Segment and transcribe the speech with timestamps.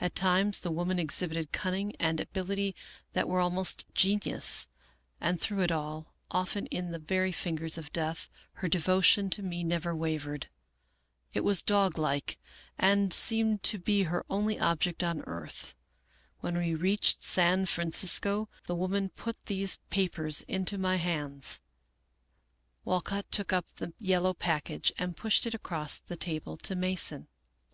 [0.00, 2.74] At times the woman exhibited cunning and abil ity
[3.12, 4.68] that were almost genius;
[5.20, 9.62] and through it all, often in the very fingers of death, her devotion to me
[9.62, 10.48] never wavered.
[11.34, 12.38] It was doglike,
[12.78, 15.74] and seemed to be her only object on earth.
[16.40, 21.60] When we reached San Francisco, the woman put these pa pers into my hands."
[22.86, 27.28] Walcott took up the yellow package, and pushed it across the table to Mason.